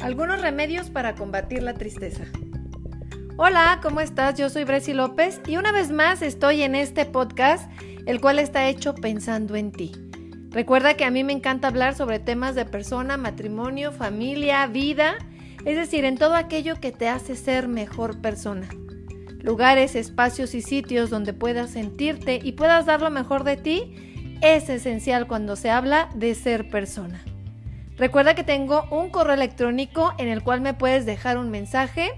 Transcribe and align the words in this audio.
Algunos 0.00 0.40
remedios 0.40 0.88
para 0.88 1.14
combatir 1.14 1.62
la 1.62 1.74
tristeza. 1.74 2.24
Hola, 3.36 3.80
¿cómo 3.82 4.00
estás? 4.00 4.38
Yo 4.38 4.48
soy 4.48 4.64
Bresi 4.64 4.94
López 4.94 5.42
y 5.46 5.58
una 5.58 5.72
vez 5.72 5.90
más 5.90 6.22
estoy 6.22 6.62
en 6.62 6.74
este 6.74 7.04
podcast, 7.04 7.70
el 8.06 8.18
cual 8.18 8.38
está 8.38 8.68
hecho 8.68 8.94
pensando 8.94 9.56
en 9.56 9.72
ti. 9.72 9.92
Recuerda 10.50 10.94
que 10.94 11.04
a 11.04 11.10
mí 11.10 11.22
me 11.22 11.34
encanta 11.34 11.68
hablar 11.68 11.94
sobre 11.94 12.18
temas 12.18 12.54
de 12.54 12.64
persona, 12.64 13.18
matrimonio, 13.18 13.92
familia, 13.92 14.66
vida, 14.66 15.16
es 15.66 15.76
decir, 15.76 16.06
en 16.06 16.16
todo 16.16 16.34
aquello 16.34 16.80
que 16.80 16.92
te 16.92 17.08
hace 17.08 17.36
ser 17.36 17.68
mejor 17.68 18.22
persona. 18.22 18.68
Lugares, 19.42 19.96
espacios 19.96 20.54
y 20.54 20.62
sitios 20.62 21.10
donde 21.10 21.34
puedas 21.34 21.70
sentirte 21.70 22.40
y 22.42 22.52
puedas 22.52 22.86
dar 22.86 23.02
lo 23.02 23.10
mejor 23.10 23.44
de 23.44 23.58
ti 23.58 23.94
es 24.40 24.70
esencial 24.70 25.26
cuando 25.26 25.56
se 25.56 25.68
habla 25.68 26.08
de 26.14 26.34
ser 26.34 26.70
persona. 26.70 27.22
Recuerda 28.00 28.34
que 28.34 28.42
tengo 28.44 28.88
un 28.90 29.10
correo 29.10 29.34
electrónico 29.34 30.14
en 30.16 30.28
el 30.28 30.42
cual 30.42 30.62
me 30.62 30.72
puedes 30.72 31.04
dejar 31.04 31.36
un 31.36 31.50
mensaje, 31.50 32.12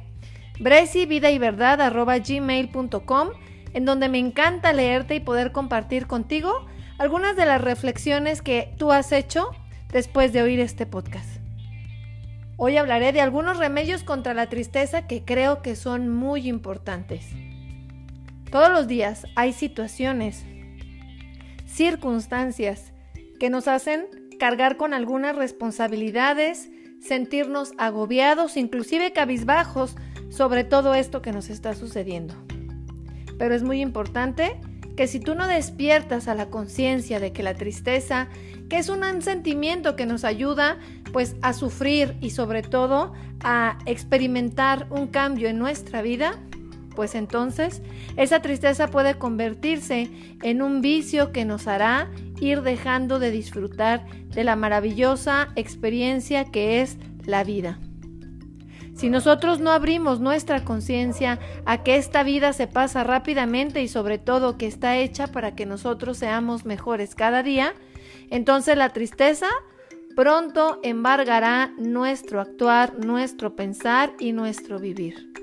gmail.com 2.24 3.28
en 3.74 3.84
donde 3.84 4.08
me 4.08 4.18
encanta 4.18 4.72
leerte 4.72 5.16
y 5.16 5.20
poder 5.20 5.50
compartir 5.50 6.06
contigo 6.06 6.66
algunas 6.98 7.34
de 7.34 7.46
las 7.46 7.60
reflexiones 7.60 8.42
que 8.42 8.72
tú 8.78 8.92
has 8.92 9.10
hecho 9.10 9.50
después 9.90 10.32
de 10.32 10.42
oír 10.42 10.60
este 10.60 10.86
podcast. 10.86 11.40
Hoy 12.56 12.76
hablaré 12.76 13.10
de 13.10 13.20
algunos 13.20 13.58
remedios 13.58 14.04
contra 14.04 14.34
la 14.34 14.46
tristeza 14.48 15.08
que 15.08 15.24
creo 15.24 15.62
que 15.62 15.74
son 15.74 16.08
muy 16.08 16.48
importantes. 16.48 17.26
Todos 18.52 18.70
los 18.70 18.86
días 18.86 19.26
hay 19.34 19.52
situaciones, 19.52 20.44
circunstancias 21.66 22.92
que 23.40 23.50
nos 23.50 23.66
hacen 23.66 24.21
cargar 24.42 24.76
con 24.76 24.92
algunas 24.92 25.36
responsabilidades, 25.36 26.68
sentirnos 26.98 27.74
agobiados, 27.78 28.56
inclusive 28.56 29.12
cabizbajos 29.12 29.94
sobre 30.30 30.64
todo 30.64 30.94
esto 30.94 31.22
que 31.22 31.30
nos 31.30 31.48
está 31.48 31.76
sucediendo. 31.76 32.34
Pero 33.38 33.54
es 33.54 33.62
muy 33.62 33.80
importante 33.80 34.60
que 34.96 35.06
si 35.06 35.20
tú 35.20 35.36
no 35.36 35.46
despiertas 35.46 36.26
a 36.26 36.34
la 36.34 36.46
conciencia 36.46 37.20
de 37.20 37.32
que 37.32 37.44
la 37.44 37.54
tristeza, 37.54 38.26
que 38.68 38.78
es 38.78 38.88
un 38.88 39.22
sentimiento 39.22 39.94
que 39.94 40.06
nos 40.06 40.24
ayuda 40.24 40.76
pues 41.12 41.36
a 41.40 41.52
sufrir 41.52 42.16
y 42.20 42.30
sobre 42.30 42.62
todo 42.62 43.12
a 43.44 43.78
experimentar 43.86 44.88
un 44.90 45.06
cambio 45.06 45.50
en 45.50 45.60
nuestra 45.60 46.02
vida, 46.02 46.40
pues 46.94 47.14
entonces 47.14 47.82
esa 48.16 48.40
tristeza 48.40 48.88
puede 48.88 49.18
convertirse 49.18 50.10
en 50.42 50.62
un 50.62 50.80
vicio 50.80 51.32
que 51.32 51.44
nos 51.44 51.66
hará 51.66 52.10
ir 52.40 52.62
dejando 52.62 53.18
de 53.18 53.30
disfrutar 53.30 54.06
de 54.28 54.44
la 54.44 54.56
maravillosa 54.56 55.48
experiencia 55.56 56.44
que 56.44 56.80
es 56.82 56.98
la 57.24 57.44
vida. 57.44 57.78
Si 58.94 59.08
nosotros 59.08 59.58
no 59.58 59.70
abrimos 59.70 60.20
nuestra 60.20 60.64
conciencia 60.64 61.38
a 61.64 61.82
que 61.82 61.96
esta 61.96 62.22
vida 62.22 62.52
se 62.52 62.66
pasa 62.66 63.04
rápidamente 63.04 63.82
y 63.82 63.88
sobre 63.88 64.18
todo 64.18 64.58
que 64.58 64.66
está 64.66 64.96
hecha 64.96 65.28
para 65.28 65.54
que 65.54 65.66
nosotros 65.66 66.18
seamos 66.18 66.64
mejores 66.64 67.14
cada 67.14 67.42
día, 67.42 67.74
entonces 68.30 68.76
la 68.76 68.90
tristeza 68.90 69.48
pronto 70.14 70.78
embargará 70.82 71.72
nuestro 71.78 72.40
actuar, 72.40 72.98
nuestro 72.98 73.56
pensar 73.56 74.12
y 74.18 74.32
nuestro 74.32 74.78
vivir. 74.78 75.41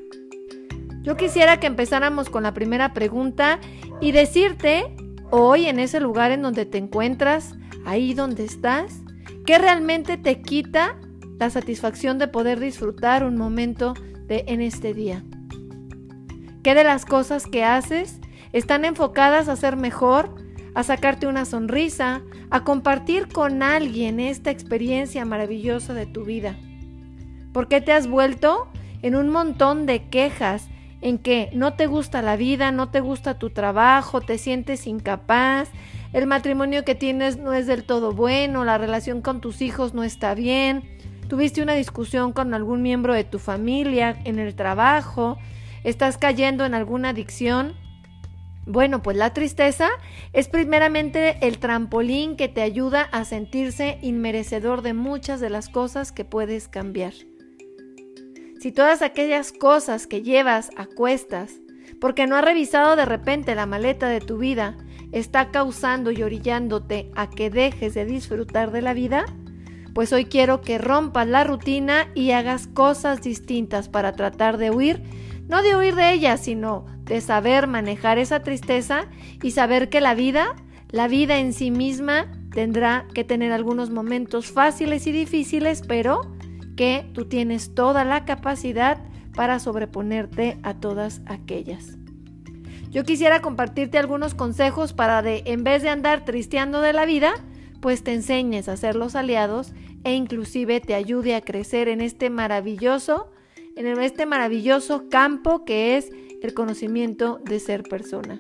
Yo 1.10 1.18
quisiera 1.18 1.60
que 1.60 1.66
empezáramos 1.66 2.30
con 2.30 2.44
la 2.44 2.54
primera 2.54 2.94
pregunta 2.94 3.60
y 4.00 4.12
decirte 4.12 4.96
hoy 5.32 5.66
en 5.66 5.80
ese 5.80 6.00
lugar 6.00 6.30
en 6.30 6.44
donde 6.44 6.68
te 6.68 6.78
encuentras, 6.78 7.56
ahí 7.84 8.14
donde 8.14 8.46
estás, 8.46 9.02
¿qué 9.44 9.58
realmente 9.58 10.18
te 10.18 10.44
quita 10.44 11.00
la 11.40 11.50
satisfacción 11.50 12.20
de 12.20 12.28
poder 12.28 12.60
disfrutar 12.60 13.24
un 13.24 13.38
momento 13.38 13.96
de 14.28 14.44
en 14.46 14.62
este 14.62 14.94
día? 14.94 15.24
¿Qué 16.62 16.76
de 16.76 16.84
las 16.84 17.06
cosas 17.06 17.48
que 17.48 17.64
haces 17.64 18.20
están 18.54 18.86
enfocadas 18.86 19.50
a 19.50 19.56
ser 19.56 19.78
mejor, 19.78 20.36
a 20.76 20.84
sacarte 20.84 21.26
una 21.26 21.46
sonrisa, 21.46 22.22
a 22.52 22.64
compartir 22.64 23.30
con 23.30 23.64
alguien 23.64 24.20
esta 24.20 24.52
experiencia 24.52 25.26
maravillosa 25.26 25.96
de 25.96 26.06
tu 26.06 26.24
vida? 26.24 26.56
¿Por 27.52 27.68
qué 27.68 27.82
te 27.82 27.94
has 27.94 28.08
vuelto 28.08 28.68
en 29.02 29.16
un 29.16 29.30
montón 29.30 29.88
de 29.88 30.08
quejas 30.10 30.70
en 31.02 31.18
que 31.18 31.50
no 31.54 31.74
te 31.74 31.88
gusta 31.88 32.22
la 32.22 32.36
vida, 32.36 32.72
no 32.72 32.90
te 32.90 33.00
gusta 33.00 33.40
tu 33.40 33.50
trabajo, 33.50 34.22
te 34.22 34.38
sientes 34.38 34.88
incapaz, 34.88 35.70
el 36.12 36.28
matrimonio 36.28 36.84
que 36.84 36.96
tienes 36.96 37.38
no 37.38 37.54
es 37.54 37.68
del 37.68 37.84
todo 37.84 38.12
bueno, 38.12 38.66
la 38.66 38.78
relación 38.78 39.22
con 39.22 39.42
tus 39.42 39.62
hijos 39.62 39.94
no 39.94 40.04
está 40.04 40.34
bien, 40.34 40.84
tuviste 41.28 41.62
una 41.62 41.74
discusión 41.74 42.34
con 42.34 42.54
algún 42.54 42.82
miembro 42.82 43.14
de 43.14 43.24
tu 43.24 43.40
familia 43.40 44.20
en 44.26 44.40
el 44.40 44.56
trabajo, 44.56 45.38
estás 45.84 46.18
cayendo 46.18 46.66
en 46.66 46.74
alguna 46.74 47.10
adicción. 47.10 47.76
Bueno, 48.66 49.02
pues 49.02 49.18
la 49.18 49.34
tristeza 49.34 49.90
es 50.32 50.48
primeramente 50.48 51.38
el 51.48 51.58
trampolín 51.58 52.36
que 52.36 52.50
te 52.50 52.62
ayuda 52.62 53.02
a 53.02 53.26
sentirse 53.26 53.98
inmerecedor 54.02 54.84
de 54.84 54.94
muchas 54.94 55.40
de 55.40 55.50
las 55.50 55.70
cosas 55.70 56.12
que 56.12 56.26
puedes 56.26 56.68
cambiar 56.68 57.14
si 58.60 58.74
todas 58.74 59.02
aquellas 59.02 59.54
cosas 59.54 60.06
que 60.06 60.22
llevas 60.22 60.70
a 60.76 60.86
cuestas, 60.86 61.62
porque 62.02 62.28
no 62.28 62.36
has 62.36 62.44
revisado 62.44 62.96
de 62.96 63.06
repente 63.06 63.56
la 63.56 63.66
maleta 63.66 64.10
de 64.10 64.20
tu 64.20 64.38
vida, 64.38 64.78
está 65.12 65.50
causando 65.50 66.12
y 66.12 66.22
orillándote 66.22 67.10
a 67.16 67.30
que 67.30 67.50
dejes 67.50 67.94
de 67.94 68.06
disfrutar 68.06 68.72
de 68.72 68.82
la 68.82 68.94
vida, 68.94 69.26
pues 69.94 70.12
hoy 70.14 70.26
quiero 70.26 70.62
que 70.62 70.78
rompas 70.78 71.28
la 71.28 71.44
rutina 71.44 72.10
y 72.16 72.32
hagas 72.32 72.68
cosas 72.68 73.22
distintas 73.22 73.88
para 73.88 74.12
tratar 74.12 74.58
de 74.58 74.72
huir, 74.72 75.02
no 75.48 75.64
de 75.64 75.76
huir 75.76 75.96
de 75.96 76.12
ella, 76.12 76.38
sino 76.38 76.86
de 77.06 77.22
saber 77.22 77.66
manejar 77.66 78.18
esa 78.18 78.42
tristeza 78.42 79.08
y 79.42 79.52
saber 79.52 79.90
que 79.90 80.02
la 80.02 80.14
vida, 80.16 80.56
la 80.90 81.08
vida 81.08 81.38
en 81.40 81.54
sí 81.54 81.72
misma, 81.72 82.32
tendrá 82.52 83.08
que 83.14 83.24
tener 83.24 83.52
algunos 83.52 83.90
momentos 83.90 84.52
fáciles 84.52 85.08
y 85.08 85.12
difíciles, 85.12 85.82
pero 85.88 86.22
que 86.80 87.06
tú 87.12 87.26
tienes 87.26 87.76
toda 87.76 88.06
la 88.06 88.24
capacidad 88.24 89.04
para 89.36 89.60
sobreponerte 89.60 90.58
a 90.64 90.76
todas 90.76 91.20
aquellas. 91.26 91.98
Yo 92.90 93.04
quisiera 93.04 93.42
compartirte 93.42 93.98
algunos 93.98 94.34
consejos 94.34 94.94
para 94.94 95.22
de, 95.22 95.44
en 95.46 95.66
vez 95.66 95.84
de 95.84 95.90
andar 95.90 96.24
tristeando 96.24 96.80
de 96.80 96.94
la 96.94 97.06
vida, 97.06 97.34
pues 97.82 98.02
te 98.06 98.14
enseñes 98.14 98.70
a 98.70 98.78
ser 98.78 98.96
los 98.96 99.18
aliados 99.18 99.74
e 100.06 100.14
inclusive 100.14 100.80
te 100.80 100.96
ayude 100.96 101.36
a 101.36 101.42
crecer 101.42 101.90
en 101.90 102.00
este 102.00 102.30
maravilloso, 102.30 103.30
en 103.76 103.86
este 104.00 104.26
maravilloso 104.26 105.10
campo 105.10 105.66
que 105.66 105.98
es 105.98 106.10
el 106.42 106.54
conocimiento 106.54 107.42
de 107.44 107.60
ser 107.60 107.84
persona. 107.84 108.40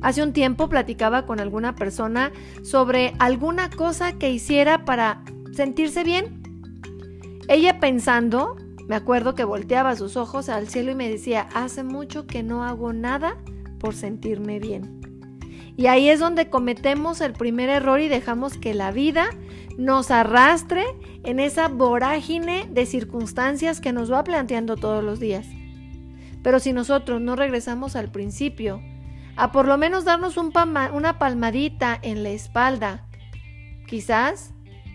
Hace 0.00 0.20
un 0.20 0.32
tiempo 0.32 0.68
platicaba 0.68 1.26
con 1.26 1.38
alguna 1.38 1.76
persona 1.76 2.32
sobre 2.64 3.12
alguna 3.20 3.70
cosa 3.70 4.18
que 4.18 4.30
hiciera 4.30 4.84
para 4.84 5.22
sentirse 5.52 6.02
bien 6.02 6.41
ella 7.48 7.80
pensando, 7.80 8.56
me 8.88 8.96
acuerdo 8.96 9.34
que 9.34 9.44
volteaba 9.44 9.96
sus 9.96 10.16
ojos 10.16 10.48
al 10.48 10.68
cielo 10.68 10.92
y 10.92 10.94
me 10.94 11.08
decía, 11.08 11.48
hace 11.54 11.82
mucho 11.82 12.26
que 12.26 12.42
no 12.42 12.64
hago 12.64 12.92
nada 12.92 13.36
por 13.78 13.94
sentirme 13.94 14.58
bien. 14.58 15.00
Y 15.76 15.86
ahí 15.86 16.08
es 16.08 16.20
donde 16.20 16.50
cometemos 16.50 17.20
el 17.20 17.32
primer 17.32 17.68
error 17.68 18.00
y 18.00 18.08
dejamos 18.08 18.58
que 18.58 18.74
la 18.74 18.92
vida 18.92 19.30
nos 19.78 20.10
arrastre 20.10 20.84
en 21.24 21.40
esa 21.40 21.68
vorágine 21.68 22.68
de 22.70 22.84
circunstancias 22.84 23.80
que 23.80 23.92
nos 23.92 24.12
va 24.12 24.22
planteando 24.22 24.76
todos 24.76 25.02
los 25.02 25.18
días. 25.18 25.46
Pero 26.42 26.60
si 26.60 26.72
nosotros 26.72 27.20
no 27.20 27.36
regresamos 27.36 27.96
al 27.96 28.10
principio, 28.10 28.82
a 29.36 29.50
por 29.50 29.66
lo 29.66 29.78
menos 29.78 30.04
darnos 30.04 30.36
una 30.36 31.18
palmadita 31.18 31.98
en 32.02 32.22
la 32.22 32.30
espalda, 32.30 33.06
quizás 33.86 34.52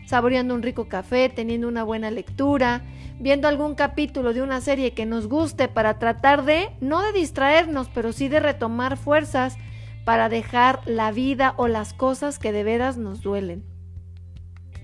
saboreando 0.07 0.55
un 0.55 0.63
rico 0.63 0.87
café, 0.87 1.27
teniendo 1.27 1.67
una 1.67 1.83
buena 1.83 2.09
lectura, 2.09 2.81
viendo 3.19 3.49
algún 3.49 3.75
capítulo 3.75 4.33
de 4.33 4.41
una 4.41 4.61
serie 4.61 4.93
que 4.93 5.05
nos 5.05 5.27
guste 5.27 5.67
para 5.67 5.99
tratar 5.99 6.45
de, 6.45 6.69
no 6.79 7.01
de 7.01 7.11
distraernos, 7.11 7.89
pero 7.93 8.13
sí 8.13 8.29
de 8.29 8.39
retomar 8.39 8.95
fuerzas 8.95 9.57
para 10.05 10.29
dejar 10.29 10.79
la 10.85 11.11
vida 11.11 11.53
o 11.57 11.67
las 11.67 11.93
cosas 11.93 12.39
que 12.39 12.53
de 12.53 12.63
veras 12.63 12.97
nos 12.97 13.21
duelen. 13.21 13.65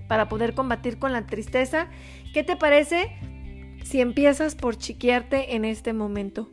Para 0.08 0.28
poder 0.28 0.54
combatir 0.54 0.98
con 0.98 1.14
la 1.14 1.26
tristeza, 1.26 1.88
¿qué 2.34 2.44
te 2.44 2.56
parece 2.56 3.10
si 3.82 4.02
empiezas 4.02 4.54
por 4.54 4.76
chiquearte 4.76 5.56
en 5.56 5.64
este 5.64 5.94
momento? 5.94 6.50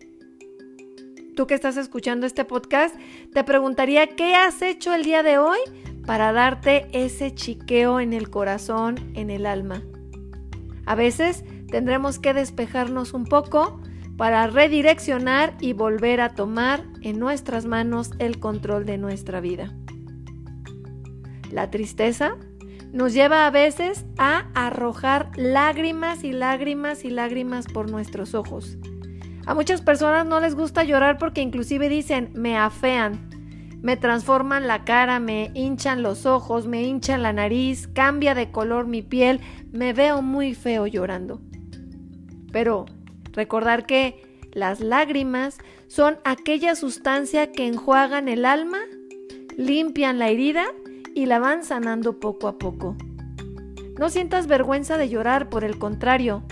Tú 1.35 1.45
que 1.45 1.55
estás 1.55 1.75
escuchando 1.75 2.25
este 2.25 2.45
podcast, 2.45 2.95
te 3.33 3.43
preguntaría, 3.43 4.07
¿qué 4.07 4.33
has 4.33 4.61
hecho 4.61 4.93
el 4.93 5.03
día 5.03 5.23
de 5.23 5.37
hoy 5.37 5.59
para 6.05 6.31
darte 6.31 6.87
ese 6.91 7.33
chiqueo 7.33 7.99
en 7.99 8.13
el 8.13 8.29
corazón, 8.29 9.11
en 9.15 9.29
el 9.29 9.45
alma. 9.45 9.81
A 10.85 10.95
veces 10.95 11.43
tendremos 11.67 12.19
que 12.19 12.33
despejarnos 12.33 13.13
un 13.13 13.25
poco 13.25 13.81
para 14.17 14.45
redireccionar 14.47 15.55
y 15.59 15.73
volver 15.73 16.21
a 16.21 16.35
tomar 16.35 16.83
en 17.01 17.17
nuestras 17.17 17.65
manos 17.65 18.11
el 18.19 18.39
control 18.39 18.85
de 18.85 18.97
nuestra 18.97 19.41
vida. 19.41 19.73
La 21.51 21.71
tristeza 21.71 22.37
nos 22.91 23.13
lleva 23.13 23.47
a 23.47 23.51
veces 23.51 24.05
a 24.17 24.49
arrojar 24.53 25.31
lágrimas 25.37 26.23
y 26.23 26.33
lágrimas 26.33 27.05
y 27.05 27.09
lágrimas 27.09 27.65
por 27.67 27.89
nuestros 27.89 28.35
ojos. 28.35 28.77
A 29.45 29.55
muchas 29.55 29.81
personas 29.81 30.25
no 30.25 30.39
les 30.39 30.55
gusta 30.55 30.83
llorar 30.83 31.17
porque 31.17 31.41
inclusive 31.41 31.89
dicen 31.89 32.31
me 32.35 32.57
afean, 32.57 33.30
me 33.81 33.97
transforman 33.97 34.67
la 34.67 34.85
cara, 34.85 35.19
me 35.19 35.51
hinchan 35.55 36.03
los 36.03 36.25
ojos, 36.25 36.67
me 36.67 36.83
hinchan 36.83 37.23
la 37.23 37.33
nariz, 37.33 37.87
cambia 37.87 38.35
de 38.35 38.51
color 38.51 38.85
mi 38.85 39.01
piel, 39.01 39.41
me 39.71 39.93
veo 39.93 40.21
muy 40.21 40.53
feo 40.53 40.85
llorando. 40.85 41.41
Pero 42.51 42.85
recordar 43.31 43.85
que 43.85 44.21
las 44.53 44.81
lágrimas 44.81 45.57
son 45.87 46.19
aquella 46.23 46.75
sustancia 46.75 47.51
que 47.51 47.67
enjuagan 47.67 48.27
el 48.27 48.45
alma, 48.45 48.79
limpian 49.57 50.19
la 50.19 50.29
herida 50.29 50.65
y 51.15 51.25
la 51.25 51.39
van 51.39 51.63
sanando 51.63 52.19
poco 52.19 52.47
a 52.47 52.57
poco. 52.57 52.95
No 53.99 54.09
sientas 54.09 54.47
vergüenza 54.47 54.97
de 54.97 55.09
llorar, 55.09 55.49
por 55.49 55.63
el 55.63 55.77
contrario, 55.79 56.43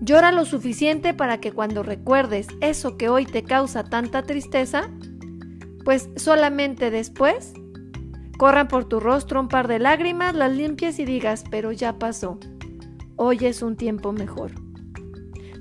llora 0.00 0.32
lo 0.32 0.44
suficiente 0.44 1.14
para 1.14 1.38
que 1.40 1.52
cuando 1.52 1.82
recuerdes 1.82 2.46
eso 2.60 2.96
que 2.96 3.08
hoy 3.08 3.24
te 3.26 3.42
causa 3.42 3.84
tanta 3.84 4.22
tristeza, 4.22 4.90
pues 5.88 6.10
solamente 6.16 6.90
después 6.90 7.54
corran 8.36 8.68
por 8.68 8.84
tu 8.84 9.00
rostro 9.00 9.40
un 9.40 9.48
par 9.48 9.68
de 9.68 9.78
lágrimas, 9.78 10.34
las 10.34 10.52
limpies 10.52 10.98
y 10.98 11.06
digas, 11.06 11.44
pero 11.50 11.72
ya 11.72 11.98
pasó, 11.98 12.38
hoy 13.16 13.46
es 13.46 13.62
un 13.62 13.74
tiempo 13.74 14.12
mejor. 14.12 14.52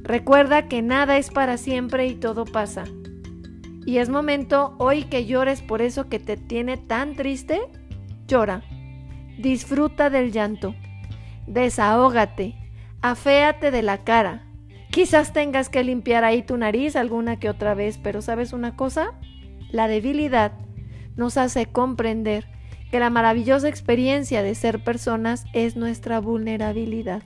Recuerda 0.03 0.67
que 0.67 0.81
nada 0.81 1.17
es 1.17 1.29
para 1.29 1.55
siempre 1.55 2.07
y 2.07 2.15
todo 2.15 2.43
pasa. 2.43 2.83
Y 3.85 3.99
es 3.99 4.09
momento 4.09 4.75
hoy 4.79 5.05
que 5.05 5.25
llores 5.25 5.61
por 5.61 5.81
eso 5.81 6.09
que 6.09 6.19
te 6.19 6.35
tiene 6.35 6.75
tan 6.75 7.15
triste 7.15 7.61
Llora, 8.27 8.63
disfruta 9.37 10.09
del 10.09 10.33
llanto, 10.33 10.75
desahógate, 11.47 12.53
aféate 13.01 13.71
de 13.71 13.81
la 13.81 14.03
cara. 14.03 14.45
Quizás 14.91 15.31
tengas 15.31 15.69
que 15.69 15.85
limpiar 15.85 16.25
ahí 16.25 16.41
tu 16.41 16.57
nariz 16.57 16.97
alguna 16.97 17.39
que 17.39 17.49
otra 17.49 17.75
vez, 17.75 17.97
pero 17.97 18.21
¿sabes 18.21 18.51
una 18.51 18.75
cosa? 18.75 19.13
La 19.71 19.87
debilidad 19.87 20.53
nos 21.15 21.37
hace 21.37 21.65
comprender 21.65 22.45
que 22.91 22.99
la 22.99 23.09
maravillosa 23.09 23.67
experiencia 23.67 24.41
de 24.41 24.55
ser 24.55 24.83
personas 24.83 25.45
es 25.53 25.75
nuestra 25.75 26.19
vulnerabilidad. 26.19 27.23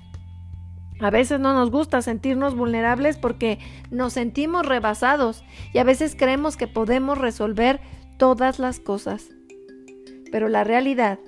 A 0.99 1.09
veces 1.09 1.39
no 1.39 1.53
nos 1.53 1.71
gusta 1.71 2.01
sentirnos 2.01 2.55
vulnerables 2.55 3.17
porque 3.17 3.59
nos 3.89 4.13
sentimos 4.13 4.65
rebasados 4.65 5.43
y 5.73 5.79
a 5.79 5.83
veces 5.83 6.15
creemos 6.15 6.57
que 6.57 6.67
podemos 6.67 7.17
resolver 7.17 7.79
todas 8.17 8.59
las 8.59 8.79
cosas. 8.79 9.29
Pero 10.31 10.47
la 10.47 10.63
realidad 10.63 11.19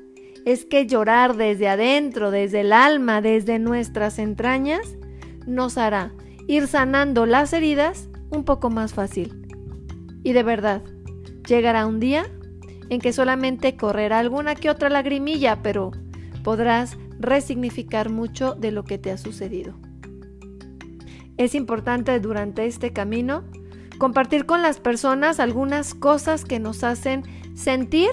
es 0.45 0.65
que 0.65 0.85
llorar 0.85 1.35
desde 1.35 1.69
adentro, 1.69 2.29
desde 2.29 2.61
el 2.61 2.71
alma, 2.71 3.21
desde 3.21 3.57
nuestras 3.57 4.19
entrañas, 4.19 4.95
nos 5.47 5.77
hará 5.77 6.13
ir 6.47 6.67
sanando 6.67 7.25
las 7.25 7.51
heridas 7.53 8.09
un 8.29 8.43
poco 8.43 8.69
más 8.69 8.93
fácil. 8.93 9.47
Y 10.23 10.33
de 10.33 10.43
verdad, 10.43 10.83
llegará 11.47 11.85
un 11.85 11.99
día 11.99 12.25
en 12.89 12.99
que 12.99 13.13
solamente 13.13 13.75
correrá 13.75 14.19
alguna 14.19 14.55
que 14.55 14.69
otra 14.69 14.89
lagrimilla, 14.89 15.61
pero 15.63 15.91
podrás 16.43 16.97
resignificar 17.19 18.09
mucho 18.09 18.55
de 18.55 18.71
lo 18.71 18.83
que 18.83 18.97
te 18.97 19.11
ha 19.11 19.17
sucedido. 19.17 19.75
Es 21.37 21.55
importante 21.55 22.19
durante 22.19 22.65
este 22.65 22.93
camino 22.93 23.43
compartir 23.97 24.45
con 24.45 24.61
las 24.61 24.79
personas 24.79 25.39
algunas 25.39 25.93
cosas 25.93 26.45
que 26.45 26.59
nos 26.59 26.83
hacen 26.83 27.23
sentir 27.55 28.09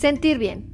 Sentir 0.00 0.38
bien. 0.38 0.70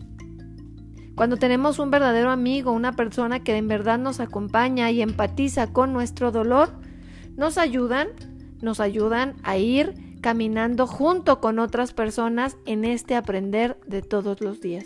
Cuando 1.17 1.37
tenemos 1.37 1.81
un 1.81 1.91
verdadero 1.91 2.31
amigo, 2.31 2.71
una 2.71 2.93
persona 2.93 3.43
que 3.43 3.57
en 3.57 3.67
verdad 3.67 3.99
nos 3.99 4.21
acompaña 4.21 4.91
y 4.93 5.03
empatiza 5.03 5.73
con 5.73 5.93
nuestro 5.93 6.31
dolor, 6.31 6.71
nos 7.37 7.59
ayudan, 7.59 8.07
nos 8.63 8.79
ayudan 8.79 9.35
a 9.43 9.57
ir 9.57 9.95
caminando 10.27 10.89
junto 10.89 11.41
con 11.41 11.61
otras 11.61 11.93
personas 11.93 12.57
en 12.67 12.85
este 12.85 13.15
aprender 13.15 13.79
de 13.87 14.03
todos 14.03 14.41
los 14.41 14.61
días. 14.61 14.85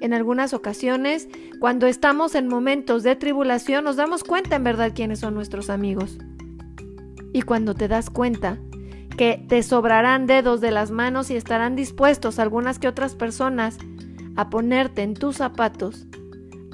En 0.00 0.14
algunas 0.14 0.54
ocasiones, 0.54 1.28
cuando 1.58 1.88
estamos 1.88 2.36
en 2.36 2.46
momentos 2.46 3.02
de 3.02 3.16
tribulación, 3.16 3.82
nos 3.82 3.96
damos 3.96 4.22
cuenta 4.22 4.54
en 4.54 4.62
verdad 4.62 4.92
quiénes 4.94 5.18
son 5.18 5.34
nuestros 5.34 5.70
amigos. 5.70 6.18
Y 7.32 7.42
cuando 7.42 7.74
te 7.74 7.88
das 7.88 8.08
cuenta 8.08 8.60
que 9.18 9.44
te 9.48 9.64
sobrarán 9.64 10.28
dedos 10.28 10.60
de 10.60 10.70
las 10.70 10.92
manos 10.92 11.28
y 11.32 11.34
estarán 11.34 11.74
dispuestos 11.74 12.38
algunas 12.38 12.78
que 12.78 12.86
otras 12.86 13.16
personas 13.16 13.76
a 14.36 14.50
ponerte 14.50 15.02
en 15.02 15.14
tus 15.14 15.38
zapatos, 15.38 16.06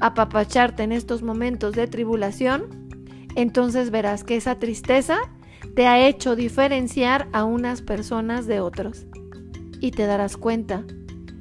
a 0.02 0.12
papacharte 0.12 0.82
en 0.82 0.92
estos 0.92 1.22
momentos 1.22 1.72
de 1.72 1.86
tribulación, 1.86 2.66
entonces 3.36 3.90
verás 3.90 4.22
que 4.22 4.36
esa 4.36 4.58
tristeza 4.58 5.18
te 5.74 5.86
ha 5.86 6.06
hecho 6.06 6.36
diferenciar 6.36 7.28
a 7.32 7.44
unas 7.44 7.82
personas 7.82 8.46
de 8.46 8.60
otros. 8.60 9.06
Y 9.80 9.90
te 9.90 10.06
darás 10.06 10.36
cuenta 10.36 10.84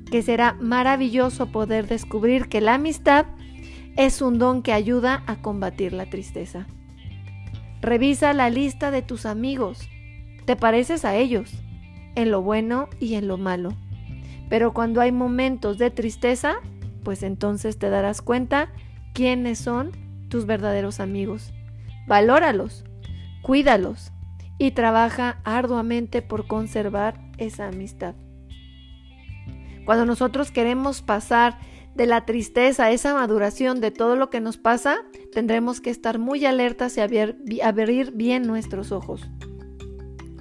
que 0.09 0.21
será 0.21 0.53
maravilloso 0.53 1.51
poder 1.51 1.87
descubrir 1.87 2.49
que 2.49 2.61
la 2.61 2.75
amistad 2.75 3.25
es 3.97 4.21
un 4.21 4.39
don 4.39 4.63
que 4.63 4.73
ayuda 4.73 5.23
a 5.27 5.41
combatir 5.41 5.93
la 5.93 6.09
tristeza. 6.09 6.67
Revisa 7.81 8.33
la 8.33 8.49
lista 8.49 8.91
de 8.91 9.01
tus 9.01 9.25
amigos 9.25 9.87
te 10.45 10.55
pareces 10.55 11.05
a 11.05 11.15
ellos, 11.15 11.51
en 12.15 12.31
lo 12.31 12.41
bueno 12.41 12.89
y 12.99 13.15
en 13.15 13.27
lo 13.27 13.37
malo. 13.37 13.73
Pero 14.49 14.73
cuando 14.73 15.01
hay 15.01 15.11
momentos 15.11 15.77
de 15.77 15.91
tristeza, 15.91 16.55
pues 17.03 17.23
entonces 17.23 17.77
te 17.77 17.89
darás 17.89 18.21
cuenta 18.21 18.69
quiénes 19.13 19.59
son 19.59 19.91
tus 20.29 20.45
verdaderos 20.45 20.99
amigos. 20.99 21.53
Valóralos, 22.07 22.83
cuídalos 23.41 24.11
y 24.61 24.69
trabaja 24.69 25.41
arduamente 25.43 26.21
por 26.21 26.45
conservar 26.45 27.19
esa 27.39 27.67
amistad. 27.67 28.13
Cuando 29.85 30.05
nosotros 30.05 30.51
queremos 30.51 31.01
pasar 31.01 31.57
de 31.95 32.05
la 32.05 32.27
tristeza 32.27 32.85
a 32.85 32.91
esa 32.91 33.15
maduración 33.15 33.81
de 33.81 33.89
todo 33.89 34.15
lo 34.15 34.29
que 34.29 34.39
nos 34.39 34.57
pasa, 34.57 34.99
tendremos 35.33 35.81
que 35.81 35.89
estar 35.89 36.19
muy 36.19 36.45
alertas 36.45 36.95
y 36.95 37.61
abrir 37.61 38.11
bien 38.11 38.43
nuestros 38.43 38.91
ojos. 38.91 39.27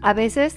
A 0.03 0.13
veces, 0.13 0.55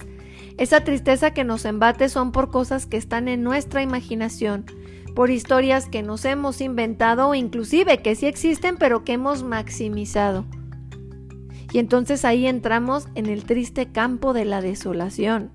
esa 0.58 0.84
tristeza 0.84 1.30
que 1.30 1.44
nos 1.44 1.64
embate 1.64 2.10
son 2.10 2.32
por 2.32 2.50
cosas 2.50 2.84
que 2.84 2.98
están 2.98 3.28
en 3.28 3.42
nuestra 3.42 3.80
imaginación, 3.80 4.66
por 5.14 5.30
historias 5.30 5.88
que 5.88 6.02
nos 6.02 6.26
hemos 6.26 6.60
inventado 6.60 7.28
o 7.30 7.34
inclusive 7.34 8.02
que 8.02 8.14
sí 8.14 8.26
existen 8.26 8.76
pero 8.76 9.04
que 9.04 9.14
hemos 9.14 9.42
maximizado. 9.42 10.44
Y 11.74 11.80
entonces 11.80 12.24
ahí 12.24 12.46
entramos 12.46 13.08
en 13.16 13.26
el 13.26 13.42
triste 13.42 13.90
campo 13.90 14.32
de 14.32 14.44
la 14.44 14.60
desolación. 14.60 15.50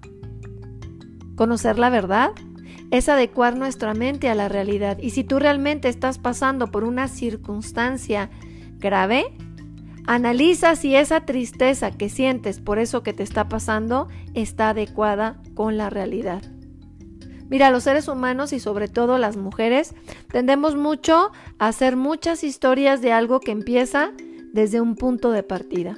Conocer 1.37 1.79
la 1.79 1.89
verdad 1.89 2.31
es 2.91 3.07
adecuar 3.07 3.55
nuestra 3.55 3.93
mente 3.93 4.27
a 4.27 4.35
la 4.35 4.49
realidad. 4.49 4.97
Y 4.99 5.11
si 5.11 5.23
tú 5.23 5.39
realmente 5.39 5.87
estás 5.87 6.17
pasando 6.17 6.71
por 6.71 6.83
una 6.83 7.07
circunstancia 7.07 8.29
grave, 8.79 9.27
Analiza 10.07 10.75
si 10.75 10.95
esa 10.95 11.21
tristeza 11.21 11.91
que 11.91 12.09
sientes 12.09 12.59
por 12.59 12.79
eso 12.79 13.01
que 13.01 13.13
te 13.13 13.23
está 13.23 13.47
pasando 13.47 14.09
está 14.33 14.71
adecuada 14.71 15.41
con 15.53 15.77
la 15.77 15.89
realidad. 15.89 16.41
Mira, 17.47 17.69
los 17.69 17.83
seres 17.83 18.09
humanos 18.09 18.51
y 18.51 18.59
sobre 18.59 18.89
todo 18.89 19.19
las 19.19 19.37
mujeres 19.37 19.93
tendemos 20.29 20.75
mucho 20.75 21.31
a 21.59 21.67
hacer 21.67 21.95
muchas 21.95 22.43
historias 22.43 23.01
de 23.01 23.13
algo 23.13 23.39
que 23.39 23.51
empieza 23.51 24.11
desde 24.51 24.81
un 24.81 24.95
punto 24.95 25.31
de 25.31 25.43
partida. 25.43 25.95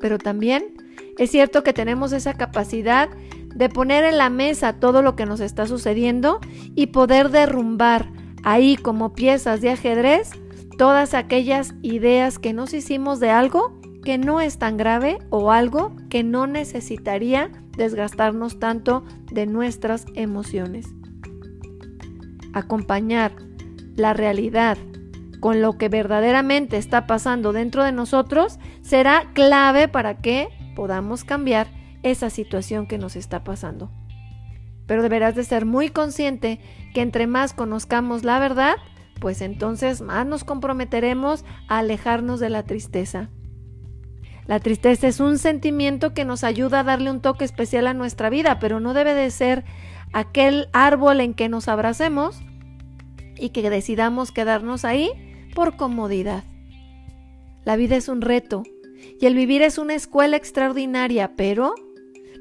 Pero 0.00 0.18
también 0.18 0.74
es 1.18 1.30
cierto 1.30 1.62
que 1.62 1.72
tenemos 1.72 2.12
esa 2.12 2.34
capacidad 2.34 3.08
de 3.54 3.68
poner 3.68 4.04
en 4.04 4.18
la 4.18 4.30
mesa 4.30 4.74
todo 4.74 5.02
lo 5.02 5.16
que 5.16 5.26
nos 5.26 5.40
está 5.40 5.66
sucediendo 5.66 6.40
y 6.74 6.88
poder 6.88 7.30
derrumbar 7.30 8.12
ahí 8.44 8.76
como 8.76 9.14
piezas 9.14 9.60
de 9.60 9.70
ajedrez 9.70 10.30
todas 10.78 11.12
aquellas 11.12 11.74
ideas 11.82 12.38
que 12.38 12.52
nos 12.52 12.72
hicimos 12.72 13.18
de 13.18 13.30
algo 13.30 13.78
que 14.04 14.16
no 14.16 14.40
es 14.40 14.58
tan 14.58 14.76
grave 14.76 15.18
o 15.28 15.50
algo 15.50 15.94
que 16.08 16.22
no 16.22 16.46
necesitaría 16.46 17.50
desgastarnos 17.76 18.58
tanto 18.58 19.04
de 19.30 19.46
nuestras 19.46 20.06
emociones. 20.14 20.86
Acompañar 22.52 23.32
la 23.96 24.14
realidad 24.14 24.78
con 25.40 25.62
lo 25.62 25.78
que 25.78 25.88
verdaderamente 25.88 26.76
está 26.76 27.06
pasando 27.06 27.52
dentro 27.52 27.84
de 27.84 27.92
nosotros 27.92 28.58
será 28.82 29.30
clave 29.34 29.88
para 29.88 30.18
que 30.18 30.48
podamos 30.74 31.24
cambiar 31.24 31.68
esa 32.02 32.30
situación 32.30 32.86
que 32.86 32.98
nos 32.98 33.16
está 33.16 33.44
pasando. 33.44 33.90
Pero 34.86 35.02
deberás 35.02 35.34
de 35.34 35.44
ser 35.44 35.66
muy 35.66 35.90
consciente 35.90 36.60
que 36.94 37.02
entre 37.02 37.26
más 37.26 37.52
conozcamos 37.52 38.24
la 38.24 38.38
verdad, 38.38 38.76
pues 39.20 39.42
entonces 39.42 40.00
más 40.00 40.26
nos 40.26 40.44
comprometeremos 40.44 41.44
a 41.68 41.78
alejarnos 41.78 42.40
de 42.40 42.50
la 42.50 42.62
tristeza. 42.62 43.28
La 44.46 44.60
tristeza 44.60 45.06
es 45.08 45.20
un 45.20 45.38
sentimiento 45.38 46.14
que 46.14 46.24
nos 46.24 46.42
ayuda 46.42 46.80
a 46.80 46.84
darle 46.84 47.10
un 47.10 47.20
toque 47.20 47.44
especial 47.44 47.86
a 47.86 47.92
nuestra 47.92 48.30
vida, 48.30 48.58
pero 48.58 48.80
no 48.80 48.94
debe 48.94 49.12
de 49.12 49.30
ser 49.30 49.64
aquel 50.14 50.68
árbol 50.72 51.20
en 51.20 51.34
que 51.34 51.50
nos 51.50 51.68
abracemos 51.68 52.40
y 53.36 53.50
que 53.50 53.68
decidamos 53.68 54.32
quedarnos 54.32 54.86
ahí 54.86 55.27
por 55.58 55.74
comodidad. 55.74 56.44
La 57.64 57.74
vida 57.74 57.96
es 57.96 58.08
un 58.08 58.20
reto 58.20 58.62
y 59.20 59.26
el 59.26 59.34
vivir 59.34 59.60
es 59.62 59.76
una 59.76 59.96
escuela 59.96 60.36
extraordinaria, 60.36 61.32
pero 61.34 61.74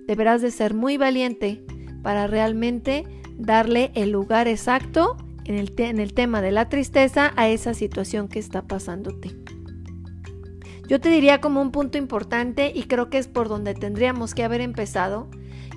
deberás 0.06 0.44
de 0.44 0.52
ser 0.52 0.76
muy 0.76 0.98
valiente 0.98 1.66
para 2.04 2.28
realmente 2.28 3.06
darle 3.36 3.90
el 3.96 4.12
lugar 4.12 4.48
exacto 4.48 5.18
en 5.46 5.56
el, 5.56 5.74
en 5.80 5.98
el 5.98 6.14
tema 6.14 6.44
de 6.44 6.52
la 6.52 6.70
tristeza 6.70 7.34
a 7.38 7.50
esa 7.50 7.74
situación 7.74 8.28
que 8.28 8.38
está 8.38 8.68
pasándote. 8.68 9.36
Yo 10.88 11.02
te 11.02 11.10
diría 11.10 11.42
como 11.42 11.60
un 11.60 11.72
punto 11.72 11.98
importante 11.98 12.72
y 12.72 12.84
creo 12.84 13.10
que 13.10 13.18
es 13.18 13.28
por 13.28 13.50
donde 13.50 13.74
tendríamos 13.74 14.36
que 14.36 14.44
haber 14.44 14.62
empezado, 14.62 15.28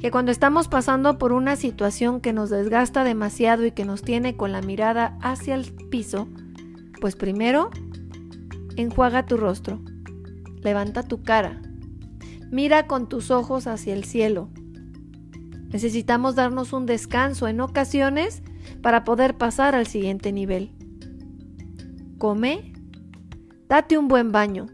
que 0.02 0.11
cuando 0.11 0.30
estamos 0.30 0.68
pasando 0.68 1.16
por 1.16 1.32
una 1.32 1.56
situación 1.56 2.20
que 2.20 2.35
nos 2.35 2.50
desgasta 2.50 3.02
demasiado 3.02 3.64
y 3.64 3.73
que 3.73 3.87
nos 3.87 4.02
tiene 4.02 4.37
con 4.37 4.52
la 4.52 4.61
mirada 4.61 5.16
hacia 5.23 5.54
el 5.54 5.73
piso, 5.88 6.28
pues 7.00 7.16
primero, 7.16 7.71
enjuaga 8.76 9.26
tu 9.26 9.37
rostro, 9.37 9.80
levanta 10.62 11.02
tu 11.02 11.23
cara, 11.23 11.61
mira 12.50 12.87
con 12.87 13.09
tus 13.09 13.30
ojos 13.30 13.66
hacia 13.66 13.95
el 13.95 14.04
cielo. 14.04 14.50
Necesitamos 15.73 16.35
darnos 16.35 16.73
un 16.73 16.87
descanso 16.87 17.47
en 17.49 17.61
ocasiones 17.61 18.42
para 18.83 19.04
poder 19.04 19.37
pasar 19.37 19.75
al 19.75 19.87
siguiente 19.87 20.33
nivel. 20.33 20.73
Come, 22.19 22.73
date 23.69 23.97
un 23.97 24.09
buen 24.09 24.33
baño, 24.33 24.66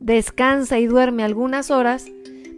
descansa 0.00 0.78
y 0.78 0.86
duerme 0.86 1.22
algunas 1.22 1.70
horas 1.70 2.06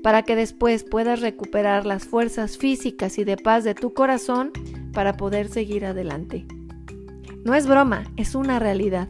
para 0.02 0.22
que 0.22 0.36
después 0.36 0.84
puedas 0.84 1.20
recuperar 1.20 1.84
las 1.84 2.04
fuerzas 2.04 2.56
físicas 2.56 3.18
y 3.18 3.24
de 3.24 3.36
paz 3.36 3.64
de 3.64 3.74
tu 3.74 3.92
corazón 3.92 4.52
para 4.92 5.16
poder 5.16 5.48
seguir 5.48 5.84
adelante. 5.84 6.46
No 7.44 7.54
es 7.54 7.66
broma, 7.66 8.04
es 8.16 8.34
una 8.34 8.58
realidad. 8.58 9.08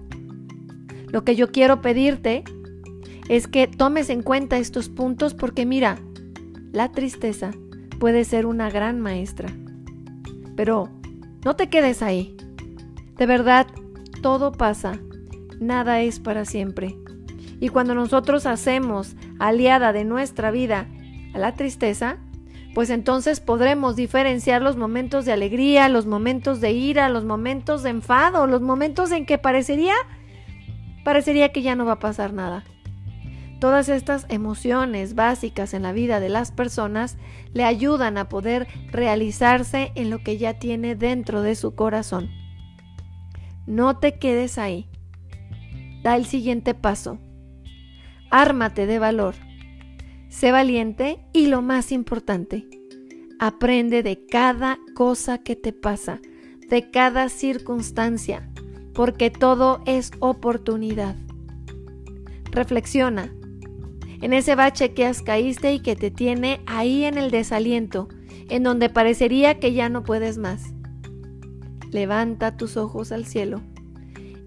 Lo 1.09 1.25
que 1.25 1.37
yo 1.37 1.51
quiero 1.51 1.81
pedirte 1.81 2.45
es 3.29 3.47
que 3.47 3.67
tomes 3.67 4.11
en 4.11 4.23
cuenta 4.23 4.59
estos 4.59 4.89
puntos 4.89 5.35
porque 5.35 5.67
mira, 5.67 5.99
la 6.73 6.93
tristeza 6.93 7.53
puede 7.99 8.25
ser 8.25 8.47
una 8.47 8.71
gran 8.71 9.01
maestra. 9.01 9.49
Pero 10.57 10.89
no 11.45 11.57
te 11.57 11.69
quedes 11.69 12.03
ahí. 12.03 12.37
De 13.17 13.27
verdad, 13.27 13.67
todo 14.23 14.53
pasa. 14.53 14.99
Nada 15.61 16.01
es 16.01 16.21
para 16.21 16.45
siempre. 16.45 16.97
Y 17.61 17.69
cuando 17.69 17.95
nosotros 17.95 18.47
hacemos 18.47 19.17
aliada 19.39 19.93
de 19.93 20.05
nuestra 20.05 20.51
vida 20.51 20.87
a 21.35 21.39
la 21.39 21.55
tristeza, 21.55 22.19
pues 22.79 22.91
entonces 22.91 23.41
podremos 23.41 23.97
diferenciar 23.97 24.63
los 24.63 24.77
momentos 24.77 25.25
de 25.25 25.33
alegría, 25.33 25.89
los 25.89 26.07
momentos 26.07 26.61
de 26.61 26.71
ira, 26.71 27.09
los 27.09 27.25
momentos 27.25 27.83
de 27.83 27.91
enfado, 27.91 28.47
los 28.47 28.61
momentos 28.61 29.11
en 29.11 29.27
que 29.27 29.37
parecería 29.37 29.95
parecería 31.03 31.51
que 31.51 31.63
ya 31.63 31.75
no 31.75 31.87
va 31.87 31.95
a 31.95 31.99
pasar 31.99 32.33
nada. 32.33 32.63
Todas 33.59 33.89
estas 33.89 34.27
emociones 34.29 35.17
básicas 35.17 35.75
en 35.75 35.83
la 35.83 35.91
vida 35.91 36.21
de 36.21 36.29
las 36.29 36.53
personas 36.53 37.19
le 37.53 37.65
ayudan 37.65 38.17
a 38.17 38.29
poder 38.29 38.69
realizarse 38.93 39.91
en 39.97 40.09
lo 40.09 40.23
que 40.23 40.39
ya 40.39 40.61
tiene 40.61 40.95
dentro 40.95 41.43
de 41.43 41.57
su 41.57 41.75
corazón. 41.75 42.31
No 43.67 43.97
te 43.97 44.21
quedes 44.21 44.57
ahí. 44.57 44.89
Da 46.05 46.15
el 46.15 46.27
siguiente 46.27 46.75
paso. 46.75 47.19
Ármate 48.31 48.87
de 48.87 49.01
valor. 49.01 49.35
Sé 50.39 50.53
valiente 50.53 51.19
y 51.33 51.49
lo 51.49 51.63
más 51.63 51.91
importante, 51.91 52.69
aprende 53.41 54.05
de 54.05 54.25
cada 54.25 54.79
cosa 54.95 55.39
que 55.39 55.57
te 55.57 55.73
pasa, 55.73 56.21
de 56.69 56.93
cada 56.93 57.29
circunstancia, 57.29 58.49
porque 58.95 59.33
todo 59.33 59.83
es 59.85 60.13
oportunidad. 60.21 61.17
Reflexiona 62.53 63.35
en 64.23 64.33
ese 64.33 64.55
bache 64.55 64.95
que 64.95 65.07
has 65.07 65.23
caíste 65.23 65.73
y 65.73 65.81
que 65.81 65.97
te 65.97 66.13
tiene 66.13 66.61
ahí 66.67 67.03
en 67.03 67.19
el 67.19 67.33
desaliento, 67.33 68.07
en 68.49 68.63
donde 68.63 68.91
parecería 68.91 69.59
que 69.59 69.73
ya 69.73 69.89
no 69.89 70.05
puedes 70.05 70.39
más. 70.39 70.73
Levanta 71.91 72.57
tus 72.57 72.77
ojos 72.77 73.11
al 73.11 73.27
cielo, 73.27 73.61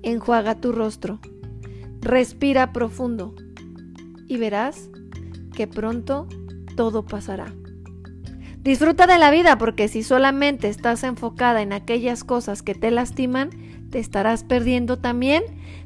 enjuaga 0.03 0.55
tu 0.61 0.71
rostro, 0.71 1.19
respira 1.99 2.71
profundo 2.71 3.35
y 4.29 4.37
verás 4.37 4.90
que 5.53 5.67
pronto 5.67 6.27
todo 6.75 7.05
pasará. 7.05 7.53
Disfruta 8.63 9.07
de 9.07 9.17
la 9.17 9.31
vida 9.31 9.57
porque 9.57 9.87
si 9.87 10.03
solamente 10.03 10.69
estás 10.69 11.03
enfocada 11.03 11.61
en 11.61 11.73
aquellas 11.73 12.23
cosas 12.23 12.61
que 12.61 12.75
te 12.75 12.91
lastiman, 12.91 13.49
te 13.89 13.99
estarás 13.99 14.43
perdiendo 14.43 14.99
también 14.99 15.43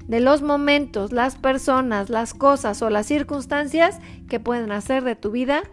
de 0.07 0.19
los 0.19 0.41
momentos, 0.41 1.11
las 1.11 1.35
personas, 1.35 2.09
las 2.09 2.33
cosas 2.33 2.81
o 2.81 2.89
las 2.89 3.07
circunstancias 3.07 3.99
que 4.29 4.39
pueden 4.39 4.71
hacer 4.71 5.03
de 5.03 5.15
tu 5.15 5.31
vida 5.31 5.63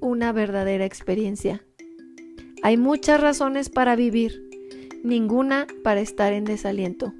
una 0.00 0.32
verdadera 0.32 0.84
experiencia. 0.84 1.62
Hay 2.62 2.76
muchas 2.76 3.20
razones 3.20 3.68
para 3.68 3.94
vivir, 3.94 4.42
ninguna 5.04 5.66
para 5.84 6.00
estar 6.00 6.32
en 6.32 6.44
desaliento. 6.44 7.12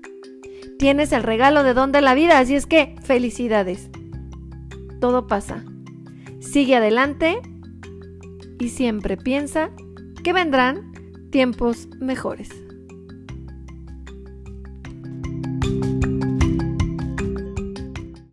Tienes 0.78 1.12
el 1.12 1.23
regalo 1.23 1.62
de 1.62 1.75
don 1.75 1.92
de 1.92 2.00
la 2.00 2.14
vida, 2.14 2.38
así 2.38 2.54
es 2.54 2.66
que 2.66 2.97
felicidades 3.02 3.90
todo 5.00 5.26
pasa. 5.26 5.64
Sigue 6.50 6.76
adelante 6.76 7.41
y 8.59 8.69
siempre 8.69 9.17
piensa 9.17 9.71
que 10.23 10.33
vendrán 10.33 10.93
tiempos 11.31 11.88
mejores. 12.00 12.49